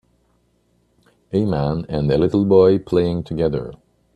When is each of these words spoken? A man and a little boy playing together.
A 1.31 1.45
man 1.45 1.85
and 1.87 2.09
a 2.09 2.17
little 2.17 2.43
boy 2.43 2.79
playing 2.79 3.21
together. 3.21 3.73